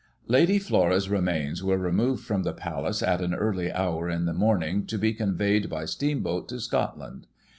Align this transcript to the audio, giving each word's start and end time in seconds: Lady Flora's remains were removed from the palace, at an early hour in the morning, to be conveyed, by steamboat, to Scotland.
Lady 0.25 0.57
Flora's 0.57 1.09
remains 1.09 1.63
were 1.63 1.77
removed 1.77 2.25
from 2.25 2.41
the 2.41 2.53
palace, 2.53 3.03
at 3.03 3.21
an 3.21 3.35
early 3.35 3.71
hour 3.71 4.09
in 4.09 4.25
the 4.25 4.33
morning, 4.33 4.83
to 4.83 4.97
be 4.97 5.13
conveyed, 5.13 5.69
by 5.69 5.85
steamboat, 5.85 6.49
to 6.49 6.59
Scotland. 6.59 7.27